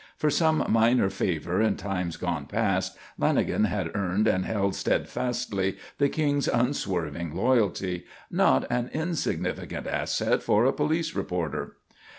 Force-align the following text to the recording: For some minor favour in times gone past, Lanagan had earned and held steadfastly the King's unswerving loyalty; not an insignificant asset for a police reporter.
For 0.17 0.31
some 0.31 0.65
minor 0.67 1.11
favour 1.11 1.61
in 1.61 1.75
times 1.75 2.17
gone 2.17 2.47
past, 2.47 2.97
Lanagan 3.19 3.65
had 3.67 3.91
earned 3.95 4.27
and 4.27 4.47
held 4.47 4.73
steadfastly 4.73 5.77
the 5.99 6.09
King's 6.09 6.47
unswerving 6.47 7.35
loyalty; 7.35 8.07
not 8.31 8.65
an 8.71 8.89
insignificant 8.95 9.85
asset 9.85 10.41
for 10.41 10.65
a 10.65 10.73
police 10.73 11.13
reporter. 11.13 11.75